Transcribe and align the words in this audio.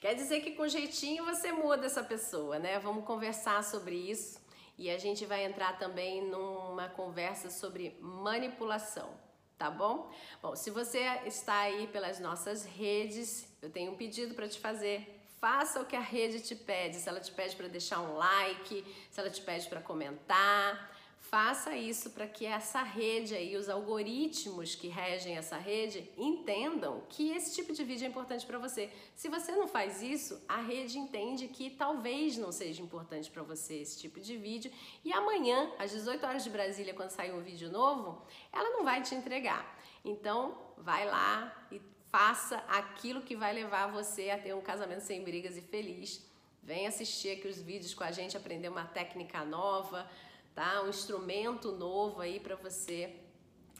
Quer 0.00 0.14
dizer 0.14 0.40
que 0.40 0.52
com 0.52 0.66
jeitinho 0.66 1.26
você 1.26 1.52
muda 1.52 1.84
essa 1.84 2.02
pessoa, 2.02 2.58
né? 2.58 2.78
Vamos 2.78 3.04
conversar 3.04 3.62
sobre 3.62 3.94
isso 3.94 4.40
e 4.78 4.88
a 4.88 4.96
gente 4.96 5.26
vai 5.26 5.44
entrar 5.44 5.78
também 5.78 6.24
numa 6.24 6.88
conversa 6.88 7.50
sobre 7.50 7.94
manipulação, 8.00 9.10
tá 9.58 9.70
bom? 9.70 10.10
Bom, 10.40 10.56
se 10.56 10.70
você 10.70 11.00
está 11.26 11.60
aí 11.60 11.86
pelas 11.88 12.18
nossas 12.18 12.64
redes, 12.64 13.46
eu 13.60 13.68
tenho 13.68 13.92
um 13.92 13.96
pedido 13.96 14.34
para 14.34 14.48
te 14.48 14.58
fazer. 14.58 15.20
Faça 15.38 15.82
o 15.82 15.84
que 15.84 15.94
a 15.94 16.00
rede 16.00 16.40
te 16.40 16.54
pede. 16.54 16.96
Se 16.96 17.06
ela 17.06 17.20
te 17.20 17.32
pede 17.32 17.54
para 17.54 17.68
deixar 17.68 18.00
um 18.00 18.16
like, 18.16 18.82
se 19.10 19.20
ela 19.20 19.28
te 19.28 19.42
pede 19.42 19.68
para 19.68 19.82
comentar, 19.82 20.96
Faça 21.30 21.76
isso 21.76 22.10
para 22.10 22.26
que 22.26 22.44
essa 22.44 22.82
rede 22.82 23.36
aí, 23.36 23.56
os 23.56 23.68
algoritmos 23.68 24.74
que 24.74 24.88
regem 24.88 25.36
essa 25.36 25.56
rede, 25.56 26.10
entendam 26.18 27.04
que 27.08 27.30
esse 27.30 27.54
tipo 27.54 27.72
de 27.72 27.84
vídeo 27.84 28.04
é 28.04 28.08
importante 28.08 28.44
para 28.44 28.58
você. 28.58 28.90
Se 29.14 29.28
você 29.28 29.52
não 29.52 29.68
faz 29.68 30.02
isso, 30.02 30.42
a 30.48 30.60
rede 30.60 30.98
entende 30.98 31.46
que 31.46 31.70
talvez 31.70 32.36
não 32.36 32.50
seja 32.50 32.82
importante 32.82 33.30
para 33.30 33.44
você 33.44 33.74
esse 33.76 33.96
tipo 34.00 34.18
de 34.18 34.36
vídeo 34.36 34.72
e 35.04 35.12
amanhã, 35.12 35.70
às 35.78 35.92
18 35.92 36.26
horas 36.26 36.42
de 36.42 36.50
Brasília, 36.50 36.94
quando 36.94 37.10
sair 37.10 37.32
um 37.32 37.40
vídeo 37.40 37.70
novo, 37.70 38.26
ela 38.52 38.70
não 38.70 38.82
vai 38.82 39.00
te 39.00 39.14
entregar. 39.14 39.78
Então, 40.04 40.58
vai 40.78 41.06
lá 41.06 41.64
e 41.70 41.80
faça 42.10 42.56
aquilo 42.66 43.22
que 43.22 43.36
vai 43.36 43.52
levar 43.54 43.86
você 43.86 44.30
a 44.30 44.38
ter 44.38 44.52
um 44.52 44.60
casamento 44.60 45.02
sem 45.02 45.22
brigas 45.22 45.56
e 45.56 45.60
feliz. 45.60 46.28
Vem 46.60 46.88
assistir 46.88 47.38
aqui 47.38 47.46
os 47.46 47.62
vídeos 47.62 47.94
com 47.94 48.02
a 48.02 48.10
gente, 48.10 48.36
aprender 48.36 48.68
uma 48.68 48.84
técnica 48.84 49.44
nova 49.44 50.10
tá? 50.54 50.82
Um 50.82 50.88
instrumento 50.88 51.72
novo 51.72 52.20
aí 52.20 52.40
para 52.40 52.56
você 52.56 53.16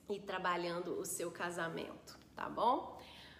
ir 0.08 0.20
trabalhando 0.20 0.98
o 0.98 1.04
seu 1.04 1.30
casamento, 1.30 2.18
tá 2.34 2.48
bom? 2.48 2.98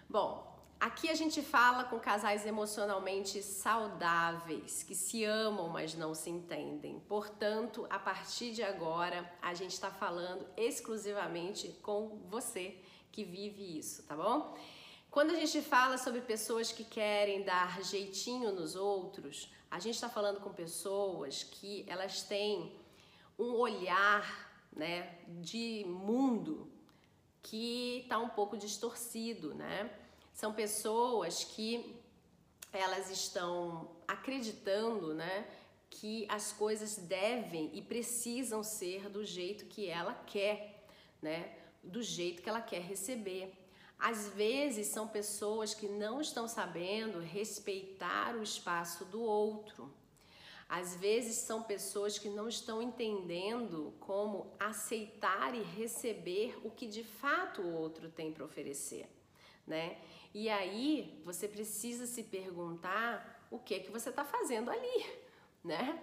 Bom, 0.09 0.59
aqui 0.79 1.09
a 1.09 1.15
gente 1.15 1.41
fala 1.41 1.83
com 1.83 1.99
casais 1.99 2.45
emocionalmente 2.45 3.41
saudáveis, 3.41 4.83
que 4.83 4.95
se 4.95 5.23
amam, 5.23 5.69
mas 5.69 5.95
não 5.95 6.13
se 6.13 6.29
entendem. 6.29 6.99
Portanto, 7.01 7.85
a 7.89 7.99
partir 7.99 8.51
de 8.51 8.63
agora, 8.63 9.29
a 9.41 9.53
gente 9.53 9.73
está 9.73 9.91
falando 9.91 10.45
exclusivamente 10.55 11.69
com 11.81 12.21
você 12.29 12.77
que 13.11 13.23
vive 13.23 13.77
isso, 13.77 14.03
tá 14.03 14.15
bom? 14.15 14.55
Quando 15.09 15.31
a 15.31 15.35
gente 15.35 15.61
fala 15.61 15.97
sobre 15.97 16.21
pessoas 16.21 16.71
que 16.71 16.85
querem 16.85 17.43
dar 17.43 17.83
jeitinho 17.83 18.53
nos 18.53 18.77
outros, 18.77 19.51
a 19.69 19.77
gente 19.77 19.95
está 19.95 20.07
falando 20.07 20.39
com 20.39 20.53
pessoas 20.53 21.43
que 21.43 21.85
elas 21.87 22.23
têm 22.23 22.73
um 23.37 23.53
olhar 23.53 24.51
né, 24.71 25.17
de 25.27 25.83
mundo 25.87 26.71
que 27.41 27.99
está 28.03 28.17
um 28.19 28.29
pouco 28.29 28.55
distorcido, 28.55 29.53
né? 29.53 29.91
São 30.33 30.53
pessoas 30.53 31.43
que 31.43 31.95
elas 32.71 33.09
estão 33.09 33.89
acreditando, 34.07 35.13
né, 35.13 35.47
que 35.89 36.25
as 36.29 36.53
coisas 36.53 36.95
devem 36.97 37.69
e 37.73 37.81
precisam 37.81 38.63
ser 38.63 39.09
do 39.09 39.25
jeito 39.25 39.65
que 39.65 39.87
ela 39.87 40.13
quer, 40.13 40.85
né? 41.21 41.57
Do 41.83 42.01
jeito 42.01 42.41
que 42.41 42.49
ela 42.49 42.61
quer 42.61 42.81
receber. 42.81 43.53
Às 43.99 44.29
vezes 44.29 44.87
são 44.87 45.07
pessoas 45.07 45.73
que 45.73 45.87
não 45.87 46.21
estão 46.21 46.47
sabendo 46.47 47.19
respeitar 47.19 48.35
o 48.35 48.41
espaço 48.41 49.05
do 49.05 49.21
outro. 49.21 49.93
Às 50.71 50.95
vezes 50.95 51.35
são 51.35 51.61
pessoas 51.61 52.17
que 52.17 52.29
não 52.29 52.47
estão 52.47 52.81
entendendo 52.81 53.93
como 53.99 54.55
aceitar 54.57 55.53
e 55.53 55.61
receber 55.61 56.57
o 56.63 56.71
que 56.71 56.87
de 56.87 57.03
fato 57.03 57.61
o 57.61 57.75
outro 57.75 58.09
tem 58.09 58.31
para 58.31 58.45
oferecer, 58.45 59.05
né? 59.67 59.97
E 60.33 60.47
aí 60.47 61.21
você 61.25 61.45
precisa 61.45 62.05
se 62.07 62.23
perguntar 62.23 63.45
o 63.51 63.59
que 63.59 63.73
é 63.73 63.79
que 63.79 63.91
você 63.91 64.11
está 64.11 64.23
fazendo 64.23 64.71
ali, 64.71 65.05
né? 65.61 66.01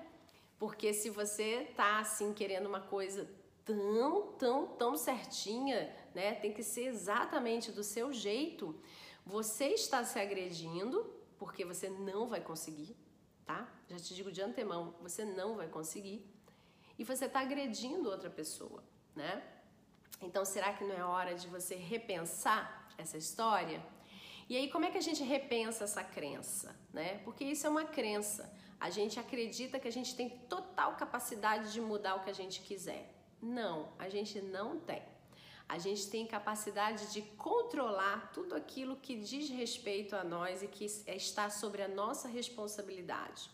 Porque 0.58 0.92
se 0.92 1.08
você 1.08 1.72
tá 1.74 2.00
assim 2.00 2.34
querendo 2.34 2.66
uma 2.66 2.83
coisa 2.83 3.27
tão, 3.64 4.33
tão, 4.33 4.67
tão 4.67 4.98
certinha, 4.98 5.90
né? 6.14 6.35
Tem 6.35 6.52
que 6.52 6.62
ser 6.62 6.89
exatamente 6.89 7.73
do 7.73 7.83
seu 7.83 8.12
jeito. 8.12 8.79
Você 9.24 9.68
está 9.68 10.05
se 10.05 10.18
agredindo 10.18 11.11
porque 11.39 11.64
você 11.64 11.89
não 11.89 12.29
vai 12.29 12.42
conseguir, 12.42 12.95
tá? 13.48 13.67
Já 13.89 13.97
te 13.97 14.14
digo 14.14 14.31
de 14.31 14.42
antemão, 14.42 14.95
você 15.01 15.25
não 15.25 15.57
vai 15.57 15.69
conseguir. 15.69 16.19
E 16.98 17.03
você 17.11 17.25
está 17.25 17.41
agredindo 17.41 18.11
outra 18.11 18.29
pessoa, 18.29 18.81
né? 19.17 19.42
Então, 20.20 20.45
será 20.45 20.73
que 20.75 20.85
não 20.85 20.95
é 20.95 21.03
hora 21.03 21.35
de 21.35 21.48
você 21.48 21.75
repensar 21.75 22.63
essa 22.98 23.17
história? 23.17 23.81
E 24.51 24.57
aí, 24.57 24.67
como 24.70 24.85
é 24.85 24.91
que 24.91 24.98
a 24.98 25.07
gente 25.09 25.23
repensa 25.23 25.85
essa 25.85 26.05
crença, 26.05 26.77
né? 26.92 27.09
Porque 27.25 27.45
isso 27.45 27.67
é 27.67 27.70
uma 27.70 27.86
crença. 27.98 28.53
A 28.79 28.91
gente 28.91 29.19
acredita 29.19 29.80
que 29.80 29.89
a 29.89 29.97
gente 29.98 30.15
tem 30.15 30.29
total 30.55 30.97
capacidade 30.97 31.73
de 31.73 31.80
mudar 31.80 32.17
o 32.17 32.20
que 32.25 32.30
a 32.30 32.39
gente 32.42 32.61
quiser. 32.61 33.03
Não, 33.41 33.89
a 33.98 34.09
gente 34.09 34.41
não 34.42 34.79
tem. 34.79 35.03
A 35.68 35.77
gente 35.79 36.08
tem 36.08 36.27
capacidade 36.27 37.12
de 37.12 37.20
controlar 37.20 38.33
tudo 38.33 38.55
aquilo 38.55 38.96
que 38.96 39.17
diz 39.17 39.51
respeito 39.51 40.17
a 40.17 40.24
nós 40.24 40.62
e 40.62 40.67
que 40.67 40.86
está 41.06 41.51
sobre 41.51 41.83
a 41.83 41.89
nossa 41.89 42.27
responsabilidade. 42.27 43.51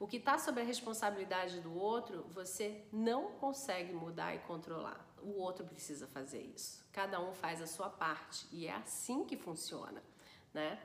O 0.00 0.06
que 0.06 0.16
está 0.16 0.38
sobre 0.38 0.62
a 0.62 0.64
responsabilidade 0.64 1.60
do 1.60 1.76
outro, 1.76 2.24
você 2.30 2.84
não 2.90 3.32
consegue 3.32 3.92
mudar 3.92 4.34
e 4.34 4.38
controlar. 4.38 5.04
O 5.20 5.40
outro 5.40 5.66
precisa 5.66 6.06
fazer 6.06 6.40
isso. 6.54 6.82
Cada 6.92 7.20
um 7.20 7.34
faz 7.34 7.60
a 7.60 7.66
sua 7.66 7.90
parte 7.90 8.46
e 8.50 8.66
é 8.66 8.72
assim 8.72 9.24
que 9.24 9.36
funciona, 9.36 10.02
né? 10.54 10.80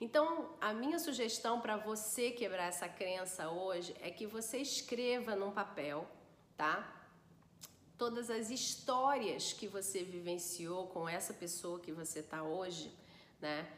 Então, 0.00 0.50
a 0.60 0.72
minha 0.72 0.98
sugestão 0.98 1.60
para 1.60 1.76
você 1.76 2.30
quebrar 2.30 2.64
essa 2.64 2.88
crença 2.88 3.50
hoje 3.50 3.94
é 4.00 4.10
que 4.10 4.26
você 4.26 4.58
escreva 4.58 5.36
num 5.36 5.52
papel, 5.52 6.06
tá? 6.56 6.99
Todas 8.00 8.30
as 8.30 8.48
histórias 8.48 9.52
que 9.52 9.68
você 9.68 10.02
vivenciou 10.02 10.86
com 10.86 11.06
essa 11.06 11.34
pessoa 11.34 11.78
que 11.78 11.92
você 11.92 12.20
está 12.20 12.42
hoje, 12.42 12.90
né? 13.42 13.70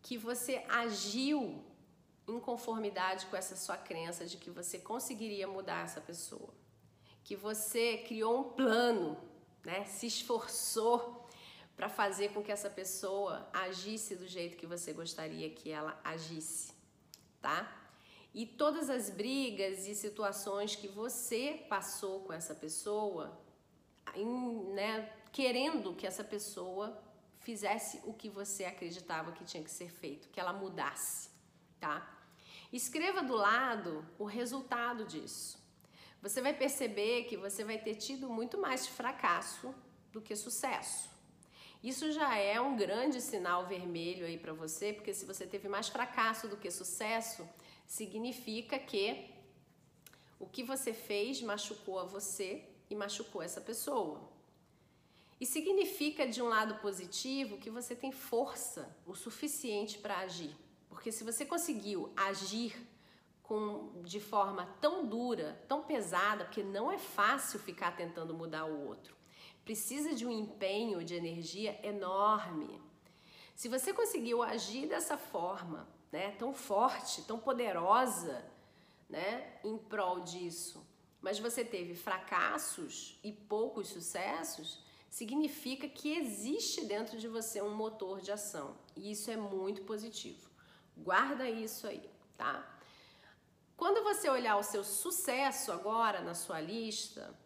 Que 0.00 0.16
você 0.16 0.64
agiu 0.66 1.62
em 2.26 2.40
conformidade 2.40 3.26
com 3.26 3.36
essa 3.36 3.54
sua 3.54 3.76
crença 3.76 4.24
de 4.24 4.38
que 4.38 4.50
você 4.50 4.78
conseguiria 4.78 5.46
mudar 5.46 5.84
essa 5.84 6.00
pessoa. 6.00 6.54
Que 7.22 7.36
você 7.36 7.98
criou 7.98 8.40
um 8.40 8.44
plano, 8.44 9.14
né? 9.62 9.84
Se 9.84 10.06
esforçou 10.06 11.28
para 11.76 11.90
fazer 11.90 12.32
com 12.32 12.42
que 12.42 12.50
essa 12.50 12.70
pessoa 12.70 13.46
agisse 13.52 14.16
do 14.16 14.26
jeito 14.26 14.56
que 14.56 14.66
você 14.66 14.90
gostaria 14.94 15.50
que 15.50 15.70
ela 15.70 16.00
agisse, 16.02 16.72
tá? 17.42 17.83
E 18.34 18.44
todas 18.44 18.90
as 18.90 19.08
brigas 19.08 19.86
e 19.86 19.94
situações 19.94 20.74
que 20.74 20.88
você 20.88 21.64
passou 21.68 22.20
com 22.20 22.32
essa 22.32 22.54
pessoa, 22.54 23.40
em, 24.14 24.64
né, 24.72 25.08
querendo 25.32 25.94
que 25.94 26.04
essa 26.04 26.24
pessoa 26.24 27.00
fizesse 27.38 28.00
o 28.04 28.12
que 28.12 28.28
você 28.28 28.64
acreditava 28.64 29.30
que 29.30 29.44
tinha 29.44 29.62
que 29.62 29.70
ser 29.70 29.88
feito, 29.88 30.28
que 30.30 30.40
ela 30.40 30.52
mudasse, 30.52 31.30
tá? 31.78 32.10
Escreva 32.72 33.22
do 33.22 33.36
lado 33.36 34.04
o 34.18 34.24
resultado 34.24 35.04
disso. 35.04 35.62
Você 36.20 36.42
vai 36.42 36.54
perceber 36.54 37.24
que 37.24 37.36
você 37.36 37.62
vai 37.62 37.78
ter 37.78 37.94
tido 37.94 38.28
muito 38.28 38.58
mais 38.58 38.86
fracasso 38.86 39.72
do 40.10 40.20
que 40.20 40.34
sucesso. 40.34 41.08
Isso 41.82 42.10
já 42.10 42.36
é 42.38 42.58
um 42.58 42.74
grande 42.74 43.20
sinal 43.20 43.66
vermelho 43.66 44.24
aí 44.24 44.38
para 44.38 44.54
você, 44.54 44.92
porque 44.92 45.12
se 45.12 45.26
você 45.26 45.46
teve 45.46 45.68
mais 45.68 45.88
fracasso 45.88 46.48
do 46.48 46.56
que 46.56 46.70
sucesso, 46.70 47.46
significa 47.86 48.78
que 48.78 49.30
o 50.38 50.46
que 50.46 50.62
você 50.62 50.92
fez 50.92 51.40
machucou 51.42 51.98
a 51.98 52.04
você 52.04 52.64
e 52.90 52.94
machucou 52.94 53.42
essa 53.42 53.60
pessoa. 53.60 54.20
E 55.40 55.46
significa, 55.46 56.26
de 56.26 56.40
um 56.40 56.48
lado 56.48 56.76
positivo, 56.76 57.58
que 57.58 57.70
você 57.70 57.94
tem 57.94 58.12
força 58.12 58.96
o 59.06 59.14
suficiente 59.14 59.98
para 59.98 60.18
agir. 60.18 60.54
Porque 60.88 61.10
se 61.10 61.24
você 61.24 61.44
conseguiu 61.44 62.12
agir 62.16 62.74
com, 63.42 64.02
de 64.04 64.20
forma 64.20 64.66
tão 64.80 65.06
dura, 65.06 65.62
tão 65.68 65.82
pesada, 65.82 66.44
porque 66.44 66.62
não 66.62 66.90
é 66.90 66.98
fácil 66.98 67.58
ficar 67.58 67.96
tentando 67.96 68.32
mudar 68.32 68.64
o 68.64 68.86
outro. 68.86 69.14
Precisa 69.64 70.14
de 70.14 70.26
um 70.26 70.30
empenho 70.30 71.04
de 71.04 71.14
energia 71.14 71.78
enorme. 71.82 72.80
Se 73.54 73.68
você 73.68 73.92
conseguiu 73.92 74.42
agir 74.42 74.86
dessa 74.86 75.16
forma, 75.16 75.88
né, 76.14 76.30
tão 76.38 76.54
forte, 76.54 77.22
tão 77.22 77.40
poderosa, 77.40 78.44
né, 79.10 79.58
em 79.64 79.76
prol 79.76 80.20
disso, 80.20 80.86
mas 81.20 81.40
você 81.40 81.64
teve 81.64 81.96
fracassos 81.96 83.18
e 83.24 83.32
poucos 83.32 83.88
sucessos, 83.88 84.80
significa 85.10 85.88
que 85.88 86.16
existe 86.16 86.84
dentro 86.84 87.18
de 87.18 87.26
você 87.26 87.60
um 87.60 87.74
motor 87.74 88.20
de 88.20 88.30
ação. 88.30 88.76
E 88.94 89.10
isso 89.10 89.28
é 89.28 89.36
muito 89.36 89.82
positivo. 89.82 90.48
Guarda 90.96 91.50
isso 91.50 91.84
aí, 91.88 92.08
tá? 92.36 92.64
Quando 93.76 94.04
você 94.04 94.28
olhar 94.28 94.56
o 94.56 94.62
seu 94.62 94.84
sucesso 94.84 95.72
agora 95.72 96.20
na 96.20 96.34
sua 96.34 96.60
lista, 96.60 97.36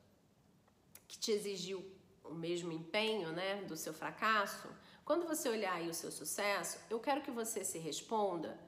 que 1.07 1.19
te 1.19 1.33
exigiu 1.33 1.83
o 2.23 2.35
mesmo 2.35 2.71
empenho, 2.71 3.33
né, 3.33 3.63
do 3.65 3.79
seu 3.79 3.95
fracasso, 3.95 4.69
quando 5.09 5.27
você 5.27 5.49
olhar 5.49 5.73
aí 5.73 5.89
o 5.89 5.95
seu 5.95 6.13
sucesso, 6.13 6.79
eu 6.91 7.01
quero 7.01 7.23
que 7.23 7.31
você 7.31 7.65
se 7.65 7.79
responda 7.79 8.61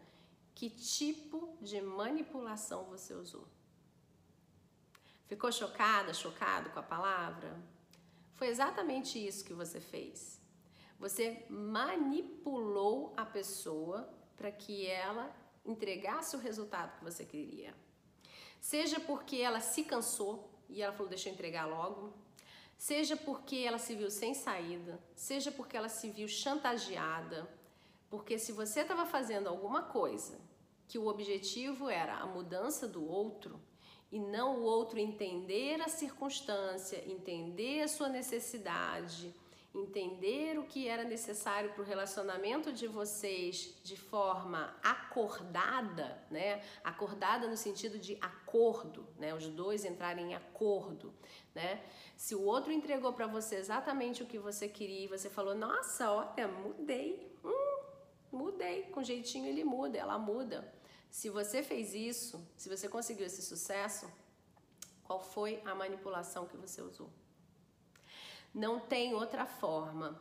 Que 0.54 0.70
tipo 0.70 1.54
de 1.60 1.78
manipulação 1.82 2.84
você 2.84 3.12
usou? 3.12 3.46
Ficou 5.26 5.52
chocada, 5.52 6.14
chocado 6.14 6.70
com 6.70 6.78
a 6.78 6.82
palavra? 6.82 7.54
Foi 8.36 8.48
exatamente 8.48 9.14
isso 9.18 9.44
que 9.44 9.52
você 9.52 9.82
fez. 9.82 10.40
Você 10.98 11.44
manipulou 11.50 13.12
a 13.18 13.26
pessoa 13.26 14.08
para 14.38 14.50
que 14.50 14.86
ela 14.86 15.30
entregasse 15.62 16.34
o 16.36 16.40
resultado 16.40 16.96
que 16.96 17.04
você 17.04 17.26
queria. 17.26 17.74
Seja 18.62 18.98
porque 18.98 19.36
ela 19.36 19.60
se 19.60 19.84
cansou 19.84 20.50
e 20.70 20.80
ela 20.80 20.94
falou: 20.94 21.10
Deixa 21.10 21.28
eu 21.28 21.34
entregar 21.34 21.66
logo. 21.66 22.14
Seja 22.80 23.14
porque 23.14 23.56
ela 23.56 23.76
se 23.76 23.94
viu 23.94 24.10
sem 24.10 24.32
saída, 24.32 24.98
seja 25.14 25.52
porque 25.52 25.76
ela 25.76 25.90
se 25.90 26.08
viu 26.08 26.26
chantageada. 26.26 27.46
Porque 28.08 28.38
se 28.38 28.52
você 28.52 28.80
estava 28.80 29.04
fazendo 29.04 29.50
alguma 29.50 29.82
coisa 29.82 30.40
que 30.88 30.98
o 30.98 31.06
objetivo 31.06 31.90
era 31.90 32.16
a 32.16 32.24
mudança 32.24 32.88
do 32.88 33.06
outro, 33.06 33.60
e 34.10 34.18
não 34.18 34.60
o 34.60 34.62
outro 34.62 34.98
entender 34.98 35.78
a 35.82 35.88
circunstância, 35.88 37.04
entender 37.06 37.82
a 37.82 37.88
sua 37.88 38.08
necessidade, 38.08 39.34
entender 39.74 40.58
o 40.58 40.64
que 40.64 40.88
era 40.88 41.04
necessário 41.04 41.72
para 41.72 41.82
o 41.82 41.84
relacionamento 41.84 42.72
de 42.72 42.88
vocês 42.88 43.74
de 43.84 43.96
forma 43.96 44.74
acordada, 44.82 46.22
né? 46.30 46.62
Acordada 46.82 47.46
no 47.46 47.56
sentido 47.56 47.98
de 47.98 48.18
acordo, 48.20 49.06
né? 49.16 49.32
Os 49.32 49.46
dois 49.48 49.84
entrarem 49.84 50.32
em 50.32 50.34
acordo, 50.34 51.14
né? 51.54 51.84
Se 52.16 52.34
o 52.34 52.42
outro 52.42 52.72
entregou 52.72 53.12
para 53.12 53.28
você 53.28 53.56
exatamente 53.56 54.22
o 54.22 54.26
que 54.26 54.38
você 54.38 54.68
queria 54.68 55.04
e 55.04 55.08
você 55.08 55.30
falou, 55.30 55.54
nossa, 55.54 56.10
olha, 56.10 56.48
mudei, 56.48 57.32
hum, 57.44 57.82
mudei, 58.32 58.82
com 58.84 59.04
jeitinho 59.04 59.46
ele 59.46 59.62
muda, 59.62 59.96
ela 59.96 60.18
muda. 60.18 60.72
Se 61.10 61.28
você 61.28 61.62
fez 61.62 61.94
isso, 61.94 62.44
se 62.56 62.68
você 62.68 62.88
conseguiu 62.88 63.26
esse 63.26 63.42
sucesso, 63.42 64.10
qual 65.04 65.20
foi 65.20 65.60
a 65.64 65.74
manipulação 65.74 66.46
que 66.46 66.56
você 66.56 66.82
usou? 66.82 67.10
Não 68.52 68.80
tem 68.80 69.14
outra 69.14 69.46
forma 69.46 70.20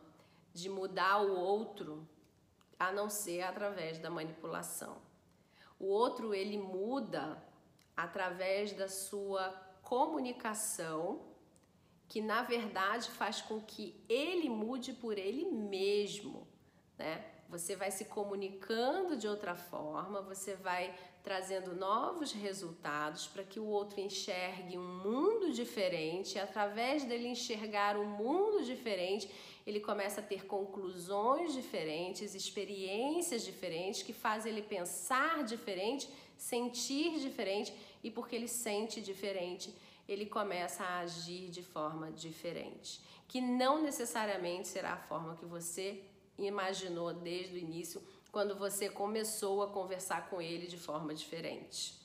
de 0.52 0.68
mudar 0.68 1.18
o 1.22 1.38
outro 1.38 2.08
a 2.78 2.90
não 2.92 3.10
ser 3.10 3.42
através 3.42 3.98
da 3.98 4.08
manipulação. 4.08 4.96
O 5.78 5.86
outro 5.86 6.34
ele 6.34 6.58
muda 6.58 7.42
através 7.96 8.72
da 8.72 8.88
sua 8.88 9.50
comunicação, 9.82 11.20
que 12.08 12.20
na 12.20 12.42
verdade 12.42 13.10
faz 13.10 13.40
com 13.40 13.60
que 13.60 14.02
ele 14.08 14.48
mude 14.48 14.92
por 14.92 15.18
ele 15.18 15.44
mesmo, 15.44 16.46
né? 16.96 17.24
Você 17.48 17.74
vai 17.74 17.90
se 17.90 18.04
comunicando 18.04 19.16
de 19.16 19.26
outra 19.26 19.56
forma, 19.56 20.22
você 20.22 20.54
vai 20.54 20.96
trazendo 21.22 21.74
novos 21.74 22.32
resultados 22.32 23.26
para 23.26 23.44
que 23.44 23.60
o 23.60 23.66
outro 23.66 24.00
enxergue 24.00 24.78
um 24.78 25.02
mundo 25.02 25.52
diferente. 25.52 26.36
E 26.36 26.38
através 26.38 27.04
dele 27.04 27.28
enxergar 27.28 27.96
um 27.96 28.06
mundo 28.06 28.64
diferente, 28.64 29.30
ele 29.66 29.80
começa 29.80 30.20
a 30.20 30.24
ter 30.24 30.46
conclusões 30.46 31.52
diferentes, 31.52 32.34
experiências 32.34 33.44
diferentes 33.44 34.02
que 34.02 34.12
fazem 34.12 34.52
ele 34.52 34.62
pensar 34.62 35.44
diferente, 35.44 36.08
sentir 36.36 37.18
diferente 37.20 37.72
e 38.02 38.10
porque 38.10 38.34
ele 38.34 38.48
sente 38.48 39.00
diferente, 39.00 39.74
ele 40.08 40.26
começa 40.26 40.82
a 40.82 41.00
agir 41.00 41.50
de 41.50 41.62
forma 41.62 42.10
diferente, 42.10 43.00
que 43.28 43.40
não 43.40 43.82
necessariamente 43.82 44.66
será 44.66 44.94
a 44.94 44.96
forma 44.96 45.36
que 45.36 45.44
você 45.44 46.02
imaginou 46.38 47.12
desde 47.12 47.54
o 47.54 47.58
início, 47.58 48.02
quando 48.30 48.56
você 48.56 48.88
começou 48.88 49.62
a 49.62 49.68
conversar 49.68 50.28
com 50.28 50.40
ele 50.40 50.66
de 50.66 50.78
forma 50.78 51.14
diferente. 51.14 51.98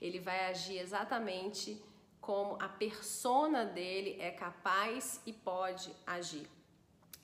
Ele 0.00 0.18
vai 0.18 0.46
agir 0.50 0.78
exatamente 0.78 1.82
como 2.20 2.56
a 2.60 2.68
persona 2.68 3.64
dele 3.64 4.16
é 4.20 4.30
capaz 4.30 5.20
e 5.24 5.32
pode 5.32 5.90
agir. 6.06 6.46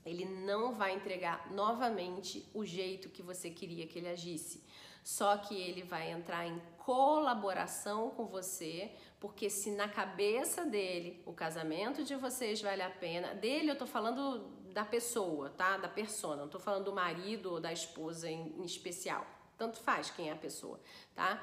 Ele 0.05 0.25
não 0.25 0.75
vai 0.75 0.95
entregar 0.95 1.51
novamente 1.53 2.49
o 2.53 2.65
jeito 2.65 3.09
que 3.09 3.23
você 3.23 3.51
queria 3.51 3.87
que 3.87 3.99
ele 3.99 4.09
agisse. 4.09 4.62
Só 5.03 5.37
que 5.37 5.55
ele 5.55 5.83
vai 5.83 6.11
entrar 6.11 6.47
em 6.47 6.61
colaboração 6.79 8.11
com 8.11 8.27
você, 8.27 8.91
porque 9.21 9.51
se 9.51 9.71
na 9.71 9.89
cabeça 9.89 10.65
dele 10.65 11.23
o 11.27 11.33
casamento 11.33 12.03
de 12.03 12.15
vocês 12.15 12.61
vale 12.61 12.83
a 12.83 12.91
pena, 12.91 13.35
dele 13.35 13.71
eu 13.71 13.77
tô 13.77 13.87
falando 13.87 14.64
da 14.75 14.85
pessoa, 14.85 15.50
tá? 15.50 15.76
Da 15.76 15.88
persona. 15.88 16.43
Não 16.43 16.49
tô 16.49 16.59
falando 16.59 16.87
do 16.87 16.93
marido 16.93 17.53
ou 17.53 17.61
da 17.61 17.73
esposa 17.73 18.29
em, 18.29 18.53
em 18.59 18.65
especial. 18.65 19.25
Tanto 19.56 19.79
faz 19.79 20.11
quem 20.11 20.29
é 20.29 20.32
a 20.32 20.37
pessoa, 20.37 20.81
tá? 21.15 21.41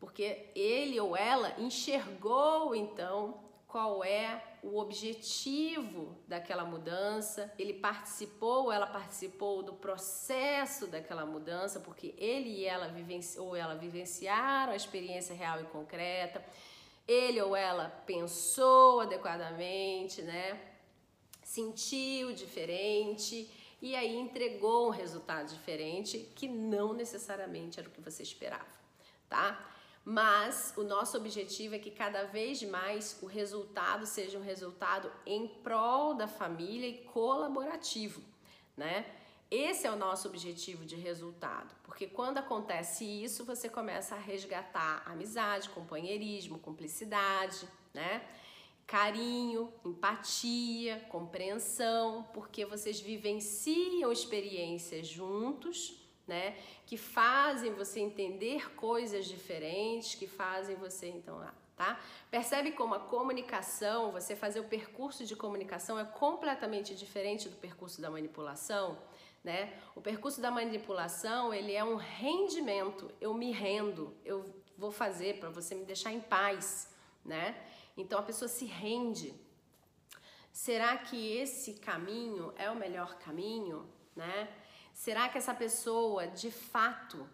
Porque 0.00 0.50
ele 0.54 0.98
ou 1.00 1.16
ela 1.16 1.54
enxergou 1.58 2.74
então 2.74 3.40
qual 3.68 4.02
é 4.02 4.42
o 4.62 4.78
objetivo 4.78 6.16
daquela 6.26 6.64
mudança, 6.64 7.52
ele 7.56 7.74
participou, 7.74 8.72
ela 8.72 8.86
participou 8.86 9.62
do 9.62 9.74
processo 9.74 10.86
daquela 10.88 11.24
mudança, 11.24 11.78
porque 11.78 12.14
ele 12.18 12.50
e 12.50 12.64
ela 12.64 12.88
vivenciou, 12.88 13.48
ou 13.48 13.56
ela 13.56 13.76
vivenciaram 13.76 14.72
a 14.72 14.76
experiência 14.76 15.36
real 15.36 15.60
e 15.60 15.64
concreta. 15.64 16.44
Ele 17.06 17.40
ou 17.40 17.54
ela 17.54 17.88
pensou 18.04 19.00
adequadamente, 19.00 20.22
né? 20.22 20.75
Sentiu 21.56 22.32
diferente 22.32 23.50
e 23.80 23.96
aí 23.96 24.14
entregou 24.14 24.88
um 24.88 24.90
resultado 24.90 25.48
diferente 25.48 26.18
que 26.34 26.46
não 26.46 26.92
necessariamente 26.92 27.80
era 27.80 27.88
o 27.88 27.92
que 27.92 28.00
você 28.00 28.22
esperava, 28.22 28.66
tá? 29.28 29.46
Mas 30.04 30.74
o 30.76 30.82
nosso 30.82 31.16
objetivo 31.16 31.74
é 31.74 31.78
que 31.78 31.90
cada 31.90 32.24
vez 32.24 32.62
mais 32.62 33.18
o 33.22 33.26
resultado 33.26 34.06
seja 34.06 34.38
um 34.38 34.42
resultado 34.42 35.10
em 35.24 35.48
prol 35.48 36.14
da 36.14 36.28
família 36.28 36.88
e 36.88 36.98
colaborativo, 37.04 38.20
né? 38.76 39.06
Esse 39.50 39.86
é 39.86 39.90
o 39.90 39.96
nosso 39.96 40.28
objetivo 40.28 40.84
de 40.84 40.96
resultado, 40.96 41.74
porque 41.84 42.06
quando 42.06 42.38
acontece 42.38 43.04
isso, 43.04 43.44
você 43.44 43.68
começa 43.68 44.14
a 44.14 44.18
resgatar 44.18 45.02
amizade, 45.06 45.70
companheirismo, 45.70 46.58
cumplicidade, 46.58 47.66
né? 47.94 48.22
Carinho, 48.86 49.72
empatia, 49.84 51.00
compreensão, 51.08 52.28
porque 52.32 52.64
vocês 52.64 53.00
vivenciam 53.00 54.12
experiências 54.12 55.08
juntos, 55.08 56.00
né? 56.26 56.56
Que 56.86 56.96
fazem 56.96 57.72
você 57.72 58.00
entender 58.00 58.74
coisas 58.74 59.26
diferentes, 59.26 60.14
que 60.14 60.26
fazem 60.26 60.76
você 60.76 61.08
então, 61.08 61.38
ah, 61.40 61.54
tá? 61.76 62.00
Percebe 62.30 62.72
como 62.72 62.94
a 62.94 63.00
comunicação, 63.00 64.12
você 64.12 64.36
fazer 64.36 64.60
o 64.60 64.64
percurso 64.64 65.24
de 65.24 65.34
comunicação 65.34 65.98
é 65.98 66.04
completamente 66.04 66.94
diferente 66.94 67.48
do 67.48 67.56
percurso 67.56 68.00
da 68.00 68.08
manipulação, 68.08 68.98
né? 69.42 69.72
O 69.94 70.00
percurso 70.00 70.40
da 70.40 70.50
manipulação, 70.50 71.52
ele 71.52 71.72
é 71.72 71.84
um 71.84 71.96
rendimento, 71.96 73.10
eu 73.20 73.34
me 73.34 73.50
rendo, 73.50 74.16
eu 74.24 74.44
vou 74.78 74.92
fazer 74.92 75.38
para 75.38 75.50
você 75.50 75.74
me 75.74 75.84
deixar 75.84 76.12
em 76.12 76.20
paz, 76.20 76.92
né? 77.24 77.56
Então 77.96 78.18
a 78.18 78.22
pessoa 78.22 78.48
se 78.48 78.64
rende. 78.64 79.34
Será 80.52 80.96
que 80.96 81.36
esse 81.36 81.74
caminho 81.74 82.52
é 82.56 82.70
o 82.70 82.76
melhor 82.76 83.18
caminho, 83.18 83.88
né? 84.14 84.48
Será 84.92 85.28
que 85.28 85.38
essa 85.38 85.54
pessoa 85.54 86.26
de 86.26 86.50
fato, 86.50 87.28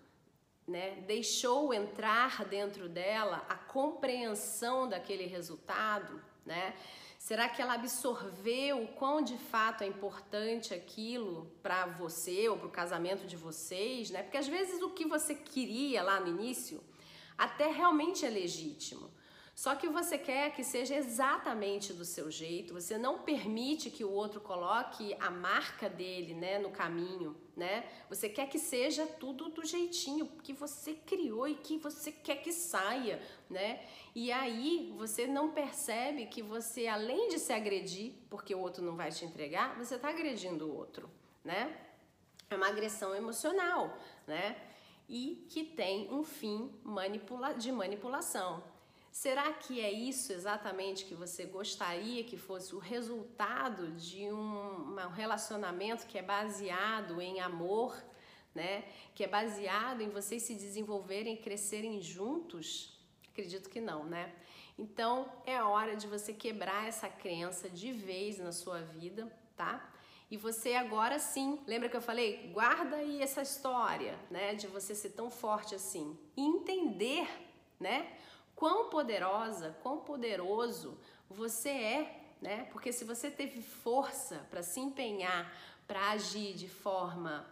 né, 0.67 1.03
deixou 1.07 1.73
entrar 1.73 2.45
dentro 2.45 2.89
dela 2.89 3.45
a 3.49 3.55
compreensão 3.55 4.89
daquele 4.89 5.27
resultado, 5.27 6.23
né? 6.45 6.75
Será 7.19 7.49
que 7.49 7.63
ela 7.63 7.75
absorveu 7.75 8.83
o 8.83 8.89
quão 8.89 9.23
de 9.23 9.39
fato 9.39 9.85
é 9.85 9.87
importante 9.87 10.75
aquilo 10.75 11.47
para 11.63 11.87
você 11.87 12.49
ou 12.49 12.57
para 12.57 12.67
o 12.67 12.71
casamento 12.71 13.29
de 13.29 13.37
vocês, 13.37 14.11
né? 14.11 14.25
Porque 14.25 14.39
às 14.39 14.49
vezes 14.49 14.83
o 14.83 14.91
que 14.91 15.05
você 15.05 15.33
queria 15.37 16.03
lá 16.03 16.19
no 16.19 16.27
início 16.27 16.83
até 17.39 17.69
realmente 17.71 18.27
é 18.27 18.29
legítimo. 18.29 19.09
Só 19.55 19.75
que 19.77 19.89
você 19.89 20.17
quer 20.17 20.55
que 20.55 20.65
seja 20.65 20.97
exatamente 20.97 21.93
do 21.93 22.05
seu 22.05 22.31
jeito, 22.31 22.73
você 22.73 22.97
não 22.97 23.19
permite 23.19 23.91
que 23.91 24.03
o 24.03 24.11
outro 24.11 24.41
coloque 24.41 25.15
a 25.21 25.31
marca 25.31 25.91
dele, 25.91 26.35
né, 26.35 26.59
no 26.59 26.71
caminho, 26.71 27.37
né? 27.55 27.85
Você 28.09 28.31
quer 28.31 28.49
que 28.49 28.59
seja 28.59 29.07
tudo 29.07 29.51
do 29.51 29.65
jeitinho 29.65 30.27
que 30.43 30.55
você 30.55 30.95
criou 30.95 31.47
e 31.47 31.55
que 31.55 31.77
você 31.77 32.11
quer 32.11 32.37
que 32.37 32.51
saia, 32.51 33.21
né? 33.49 33.87
E 34.15 34.33
aí 34.33 34.93
você 34.97 35.27
não 35.27 35.51
percebe 35.53 36.27
que 36.27 36.43
você, 36.43 36.87
além 36.87 37.29
de 37.29 37.39
se 37.39 37.53
agredir, 37.53 38.15
porque 38.31 38.55
o 38.55 38.59
outro 38.59 38.83
não 38.83 38.97
vai 38.97 39.11
te 39.11 39.25
entregar, 39.25 39.77
você 39.77 39.97
está 39.97 40.09
agredindo 40.09 40.67
o 40.67 40.75
outro, 40.75 41.11
né? 41.45 41.79
É 42.49 42.57
uma 42.57 42.69
agressão 42.69 43.15
emocional, 43.15 43.99
né? 44.27 44.57
E 45.09 45.47
que 45.51 45.63
tem 45.63 46.11
um 46.11 46.25
fim 46.25 46.73
manipula 46.83 47.53
de 47.53 47.71
manipulação. 47.71 48.72
Será 49.13 49.53
que 49.53 49.79
é 49.79 49.93
isso 49.93 50.33
exatamente 50.33 51.05
que 51.05 51.15
você 51.15 51.45
gostaria 51.45 52.25
que 52.25 52.39
fosse 52.39 52.75
o 52.75 52.79
resultado 52.79 53.93
de 53.93 54.33
um, 54.33 54.99
um 54.99 55.11
relacionamento 55.11 56.07
que 56.07 56.17
é 56.17 56.23
baseado 56.23 57.21
em 57.21 57.39
amor, 57.39 57.95
né? 58.55 58.87
Que 59.15 59.25
é 59.25 59.29
baseado 59.29 60.01
em 60.01 60.09
vocês 60.09 60.45
se 60.45 60.55
desenvolverem 60.55 61.35
e 61.35 61.37
crescerem 61.37 62.01
juntos? 62.01 62.99
Acredito 63.31 63.69
que 63.69 63.83
não, 63.83 64.03
né? 64.03 64.35
Então 64.79 65.31
é 65.45 65.63
hora 65.63 65.95
de 65.95 66.07
você 66.07 66.33
quebrar 66.33 66.89
essa 66.89 67.07
crença 67.07 67.69
de 67.69 67.93
vez 67.93 68.39
na 68.39 68.51
sua 68.51 68.81
vida, 68.81 69.31
tá? 69.55 69.93
E 70.31 70.39
você 70.39 70.73
agora 70.73 71.19
sim, 71.19 71.61
lembra 71.67 71.91
que 71.91 71.97
eu 71.99 72.01
falei? 72.01 72.51
Guarda 72.55 72.97
aí 72.97 73.21
essa 73.21 73.43
história, 73.43 74.19
né, 74.31 74.55
de 74.55 74.67
você 74.67 74.95
ser 74.95 75.11
tão 75.11 75.31
forte 75.31 75.75
assim. 75.75 76.19
Entender, 76.35 77.29
né, 77.79 78.17
quão 78.55 78.91
poderosa, 78.91 79.77
quão 79.83 79.99
poderoso 79.99 80.99
você 81.29 81.71
é, 81.71 82.23
né? 82.41 82.69
Porque 82.73 82.93
se 82.93 83.05
você 83.05 83.31
teve 83.31 83.63
força 83.63 84.47
para 84.51 84.63
se 84.63 84.81
empenhar, 84.81 85.53
para 85.87 86.11
agir 86.11 86.55
de 86.55 86.69
forma 86.69 87.47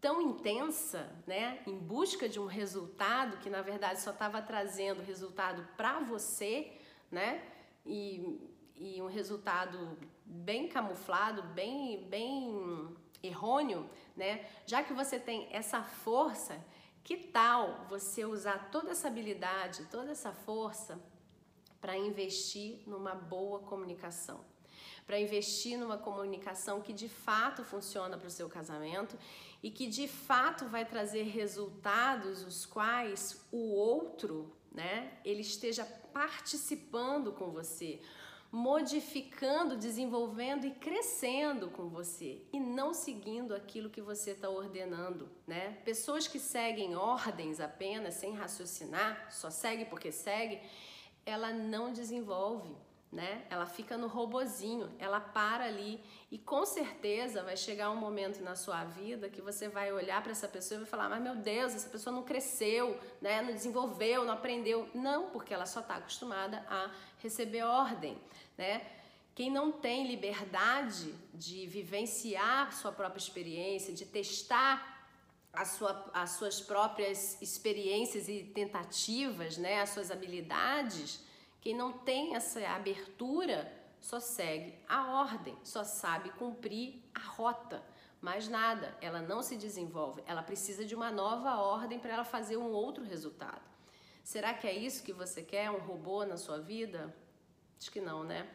tão 0.00 0.22
intensa, 0.22 1.10
né, 1.26 1.60
em 1.66 1.76
busca 1.76 2.28
de 2.28 2.38
um 2.38 2.46
resultado 2.46 3.38
que 3.38 3.50
na 3.50 3.62
verdade 3.62 4.00
só 4.00 4.10
estava 4.10 4.40
trazendo 4.40 5.02
resultado 5.02 5.66
para 5.76 5.98
você, 6.00 6.72
né, 7.10 7.42
e, 7.84 8.40
e 8.76 9.02
um 9.02 9.06
resultado 9.06 9.98
bem 10.24 10.68
camuflado, 10.68 11.42
bem, 11.42 12.04
bem 12.04 12.96
errôneo, 13.22 13.90
né, 14.16 14.46
já 14.66 14.82
que 14.82 14.92
você 14.92 15.18
tem 15.18 15.48
essa 15.50 15.82
força, 15.82 16.64
que 17.04 17.16
tal 17.16 17.86
você 17.88 18.24
usar 18.24 18.70
toda 18.70 18.90
essa 18.90 19.08
habilidade, 19.08 19.86
toda 19.90 20.10
essa 20.10 20.32
força 20.32 21.00
para 21.80 21.96
investir 21.96 22.80
numa 22.86 23.14
boa 23.14 23.60
comunicação? 23.60 24.44
Para 25.06 25.18
investir 25.18 25.78
numa 25.78 25.96
comunicação 25.96 26.82
que 26.82 26.92
de 26.92 27.08
fato 27.08 27.64
funciona 27.64 28.18
para 28.18 28.28
o 28.28 28.30
seu 28.30 28.48
casamento 28.48 29.18
e 29.62 29.70
que 29.70 29.86
de 29.86 30.06
fato 30.06 30.66
vai 30.66 30.84
trazer 30.84 31.22
resultados 31.22 32.44
os 32.44 32.66
quais 32.66 33.46
o 33.50 33.72
outro, 33.72 34.54
né, 34.70 35.18
ele 35.24 35.40
esteja 35.40 35.84
participando 36.12 37.32
com 37.32 37.50
você, 37.50 38.00
modificando, 38.50 39.76
desenvolvendo 39.76 40.66
e 40.66 40.70
crescendo 40.70 41.68
com 41.68 41.88
você 41.88 42.42
e 42.52 42.58
não 42.58 42.94
seguindo 42.94 43.54
aquilo 43.54 43.90
que 43.90 44.00
você 44.00 44.30
está 44.30 44.48
ordenando, 44.48 45.28
né? 45.46 45.78
Pessoas 45.84 46.26
que 46.26 46.38
seguem 46.38 46.96
ordens 46.96 47.60
apenas 47.60 48.14
sem 48.14 48.32
raciocinar, 48.34 49.28
só 49.30 49.50
segue 49.50 49.84
porque 49.84 50.10
segue, 50.10 50.60
ela 51.26 51.52
não 51.52 51.92
desenvolve 51.92 52.74
né? 53.10 53.46
Ela 53.48 53.64
fica 53.64 53.96
no 53.96 54.06
robozinho, 54.06 54.90
ela 54.98 55.18
para 55.18 55.64
ali 55.64 56.02
e 56.30 56.38
com 56.38 56.66
certeza 56.66 57.42
vai 57.42 57.56
chegar 57.56 57.90
um 57.90 57.96
momento 57.96 58.42
na 58.42 58.54
sua 58.54 58.84
vida 58.84 59.30
que 59.30 59.40
você 59.40 59.68
vai 59.68 59.90
olhar 59.92 60.22
para 60.22 60.32
essa 60.32 60.46
pessoa 60.46 60.76
e 60.76 60.82
vai 60.82 60.90
falar: 60.90 61.08
"Mas 61.08 61.22
meu 61.22 61.36
Deus, 61.36 61.74
essa 61.74 61.88
pessoa 61.88 62.14
não 62.14 62.22
cresceu, 62.22 62.98
né? 63.20 63.40
Não 63.40 63.52
desenvolveu, 63.52 64.24
não 64.24 64.34
aprendeu". 64.34 64.88
Não, 64.94 65.30
porque 65.30 65.54
ela 65.54 65.66
só 65.66 65.80
está 65.80 65.96
acostumada 65.96 66.64
a 66.68 66.90
receber 67.18 67.62
ordem, 67.62 68.18
né? 68.56 68.86
Quem 69.34 69.50
não 69.50 69.70
tem 69.70 70.06
liberdade 70.06 71.14
de 71.32 71.66
vivenciar 71.66 72.74
sua 72.74 72.92
própria 72.92 73.20
experiência, 73.20 73.94
de 73.94 74.04
testar 74.04 74.98
sua, 75.64 76.10
as 76.12 76.30
suas 76.30 76.60
próprias 76.60 77.40
experiências 77.40 78.28
e 78.28 78.42
tentativas, 78.42 79.56
né, 79.56 79.80
as 79.80 79.90
suas 79.90 80.10
habilidades, 80.10 81.20
quem 81.68 81.76
não 81.76 81.92
tem 81.92 82.34
essa 82.34 82.66
abertura 82.66 83.70
só 84.00 84.18
segue 84.18 84.74
a 84.88 85.20
ordem, 85.20 85.54
só 85.62 85.84
sabe 85.84 86.30
cumprir 86.30 87.02
a 87.14 87.20
rota. 87.20 87.84
Mais 88.22 88.48
nada, 88.48 88.96
ela 89.02 89.20
não 89.20 89.42
se 89.42 89.54
desenvolve, 89.54 90.22
ela 90.26 90.42
precisa 90.42 90.82
de 90.86 90.94
uma 90.94 91.10
nova 91.10 91.56
ordem 91.56 91.98
para 91.98 92.14
ela 92.14 92.24
fazer 92.24 92.56
um 92.56 92.70
outro 92.72 93.04
resultado. 93.04 93.60
Será 94.24 94.54
que 94.54 94.66
é 94.66 94.72
isso 94.72 95.04
que 95.04 95.12
você 95.12 95.42
quer, 95.42 95.70
um 95.70 95.76
robô 95.76 96.24
na 96.24 96.38
sua 96.38 96.58
vida? 96.58 97.14
Acho 97.78 97.92
que 97.92 98.00
não, 98.00 98.24
né? 98.24 98.48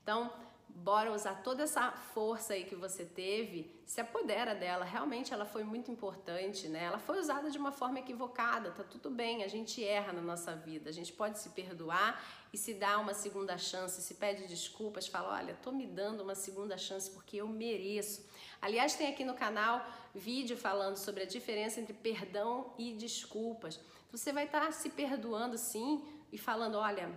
Então, 0.00 0.32
bora 0.76 1.12
usar 1.12 1.42
toda 1.42 1.64
essa 1.64 1.90
força 1.92 2.54
aí 2.54 2.64
que 2.64 2.74
você 2.74 3.04
teve, 3.04 3.70
se 3.84 4.00
apodera 4.00 4.54
dela. 4.54 4.84
Realmente 4.84 5.32
ela 5.32 5.44
foi 5.44 5.64
muito 5.64 5.90
importante, 5.90 6.68
né? 6.68 6.84
Ela 6.84 6.98
foi 6.98 7.18
usada 7.18 7.50
de 7.50 7.58
uma 7.58 7.72
forma 7.72 7.98
equivocada, 7.98 8.70
tá 8.70 8.82
tudo 8.82 9.10
bem, 9.10 9.42
a 9.44 9.48
gente 9.48 9.84
erra 9.84 10.12
na 10.12 10.22
nossa 10.22 10.54
vida, 10.54 10.88
a 10.88 10.92
gente 10.92 11.12
pode 11.12 11.38
se 11.38 11.50
perdoar 11.50 12.22
e 12.52 12.58
se 12.58 12.74
dar 12.74 12.98
uma 12.98 13.14
segunda 13.14 13.56
chance, 13.58 14.00
se 14.00 14.14
pede 14.14 14.46
desculpas, 14.46 15.06
fala: 15.06 15.36
"Olha, 15.36 15.56
tô 15.62 15.70
me 15.72 15.86
dando 15.86 16.22
uma 16.22 16.34
segunda 16.34 16.78
chance 16.78 17.10
porque 17.10 17.36
eu 17.38 17.48
mereço". 17.48 18.26
Aliás, 18.62 18.94
tem 18.94 19.08
aqui 19.08 19.24
no 19.24 19.34
canal 19.34 19.84
vídeo 20.14 20.56
falando 20.56 20.96
sobre 20.96 21.22
a 21.22 21.26
diferença 21.26 21.80
entre 21.80 21.94
perdão 21.94 22.72
e 22.78 22.92
desculpas. 22.92 23.80
Você 24.10 24.32
vai 24.32 24.44
estar 24.44 24.66
tá 24.66 24.72
se 24.72 24.90
perdoando 24.90 25.56
sim 25.56 26.04
e 26.32 26.38
falando: 26.38 26.76
"Olha, 26.76 27.10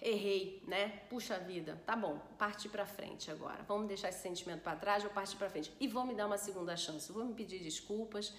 errei, 0.00 0.62
né? 0.66 0.88
Puxa 1.08 1.38
vida, 1.38 1.80
tá 1.84 1.94
bom, 1.94 2.18
partir 2.38 2.68
para 2.68 2.86
frente 2.86 3.30
agora. 3.30 3.62
Vamos 3.64 3.86
deixar 3.86 4.08
esse 4.08 4.22
sentimento 4.22 4.62
para 4.62 4.76
trás, 4.76 5.02
vou 5.02 5.12
partir 5.12 5.36
para 5.36 5.50
frente 5.50 5.72
e 5.78 5.86
vou 5.86 6.06
me 6.06 6.14
dar 6.14 6.26
uma 6.26 6.38
segunda 6.38 6.76
chance. 6.76 7.12
Vou 7.12 7.24
me 7.24 7.34
pedir 7.34 7.60
desculpas 7.60 8.34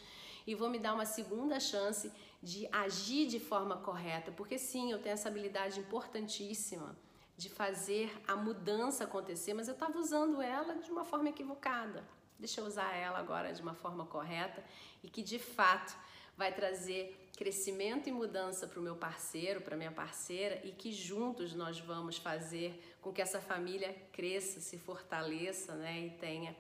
e 0.46 0.56
vou 0.56 0.70
me 0.70 0.80
dar 0.80 0.94
uma 0.94 1.06
segunda 1.06 1.60
chance 1.60 2.12
de 2.42 2.68
agir 2.72 3.28
de 3.28 3.40
forma 3.40 3.78
correta, 3.78 4.32
porque 4.32 4.58
sim, 4.58 4.92
eu 4.92 5.00
tenho 5.00 5.14
essa 5.14 5.30
habilidade 5.30 5.80
importantíssima 5.80 6.98
de 7.38 7.50
fazer 7.50 8.12
a 8.28 8.36
mudança 8.36 9.04
acontecer, 9.04 9.54
mas 9.54 9.68
eu 9.68 9.74
estava 9.74 9.98
usando 9.98 10.42
ela 10.42 10.76
de 10.76 10.92
uma 10.92 11.04
forma 11.04 11.30
equivocada. 11.30 12.04
Deixa 12.40 12.60
eu 12.60 12.66
usar 12.66 12.96
ela 12.96 13.20
agora 13.20 13.54
de 13.54 13.62
uma 13.62 13.76
forma 13.76 14.06
correta 14.06 14.64
e 15.04 15.10
que 15.10 15.22
de 15.22 15.38
fato 15.38 15.96
vai 16.38 16.54
trazer 16.54 17.30
crescimento 17.38 18.08
e 18.08 18.12
mudança 18.12 18.68
para 18.68 18.80
o 18.80 18.84
meu 18.84 18.96
parceiro, 18.96 19.62
para 19.62 19.76
minha 19.76 19.92
parceira 19.92 20.62
e 20.64 20.72
que 20.72 20.92
juntos 20.92 21.54
nós 21.54 21.80
vamos 21.80 22.18
fazer 22.18 22.98
com 23.02 23.12
que 23.12 23.22
essa 23.22 23.42
família 23.42 23.96
cresça, 24.12 24.60
se 24.60 24.78
fortaleça, 24.78 25.74
né, 25.76 26.02
e 26.02 26.10
tenha 26.12 26.56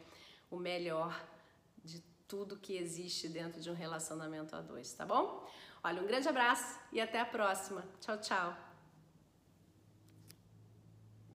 o 0.49 0.57
melhor 0.57 1.23
de 1.83 2.01
tudo 2.27 2.57
que 2.57 2.77
existe 2.77 3.27
dentro 3.27 3.61
de 3.61 3.69
um 3.69 3.75
relacionamento 3.75 4.55
a 4.55 4.61
dois, 4.61 4.91
tá 4.93 5.05
bom? 5.05 5.47
Olha, 5.83 6.01
um 6.01 6.07
grande 6.07 6.27
abraço 6.27 6.79
e 6.91 7.01
até 7.01 7.19
a 7.19 7.25
próxima. 7.25 7.83
Tchau, 7.99 8.17
tchau. 8.19 8.70